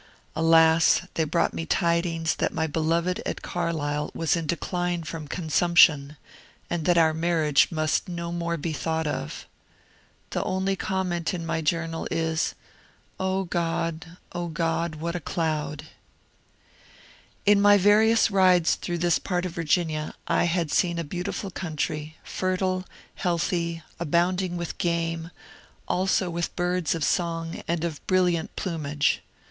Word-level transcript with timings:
Alas, 0.35 1.01
they 1.13 1.25
brought 1.25 1.53
me 1.53 1.63
tidings 1.63 2.37
that 2.37 2.51
my 2.55 2.65
beloved 2.65 3.21
at 3.23 3.43
Carlisle 3.43 4.09
was 4.15 4.35
in 4.35 4.47
decline 4.47 5.03
from 5.03 5.27
consumption, 5.27 6.17
and 6.71 6.85
that 6.85 6.97
our 6.97 7.13
marriage 7.13 7.67
must 7.71 8.09
no 8.09 8.31
more 8.31 8.57
be 8.57 8.71
84 8.71 8.93
MONCURE 8.93 9.03
DANIEL 9.11 9.19
CONWAY 9.19 9.21
thought 9.21 9.23
of. 9.43 9.47
The 10.31 10.43
only 10.43 10.75
oomment 10.75 11.33
in 11.35 11.45
my 11.45 11.61
journal 11.61 12.07
is, 12.09 12.39
*^ 12.55 12.55
O 13.19 13.43
God, 13.43 14.17
OGod,— 14.33 14.93
whatacloudl" 14.99 15.83
In 17.45 17.61
my 17.61 17.77
various 17.77 18.31
rides 18.31 18.73
through 18.73 18.97
this 18.97 19.19
part 19.19 19.45
of 19.45 19.51
Virginia, 19.51 20.15
I 20.25 20.45
had 20.45 20.71
seen 20.71 20.97
a 20.97 21.03
beautiful 21.03 21.51
country, 21.51 22.17
fertile, 22.23 22.85
healthy, 23.13 23.83
abounding 23.99 24.57
with 24.57 24.79
game, 24.79 25.29
also 25.87 26.31
with 26.31 26.55
birds 26.55 26.95
of 26.95 27.03
song 27.03 27.61
and 27.67 27.83
of 27.83 28.03
brilliant 28.07 28.55
plumage. 28.55 29.21